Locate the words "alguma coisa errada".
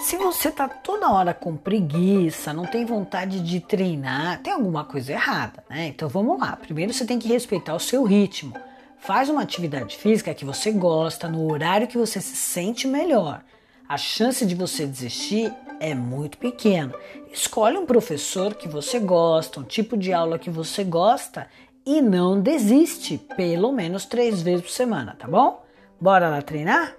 4.50-5.62